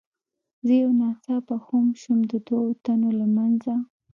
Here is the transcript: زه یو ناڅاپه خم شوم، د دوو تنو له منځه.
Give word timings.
زه 0.65 0.73
یو 0.83 0.91
ناڅاپه 0.99 1.55
خم 1.65 1.85
شوم، 2.01 2.19
د 2.31 2.33
دوو 2.47 2.71
تنو 2.83 3.09
له 3.19 3.27
منځه. 3.35 3.73